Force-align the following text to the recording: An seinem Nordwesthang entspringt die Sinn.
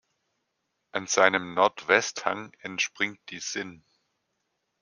An 0.93 1.05
seinem 1.05 1.53
Nordwesthang 1.53 2.53
entspringt 2.61 3.19
die 3.29 3.37
Sinn. 3.37 3.83